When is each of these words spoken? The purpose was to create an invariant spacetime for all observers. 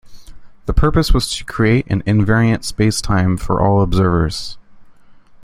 The 0.65 0.73
purpose 0.73 1.13
was 1.13 1.29
to 1.35 1.45
create 1.45 1.85
an 1.87 2.01
invariant 2.07 2.63
spacetime 2.65 3.39
for 3.39 3.61
all 3.61 3.83
observers. 3.83 4.57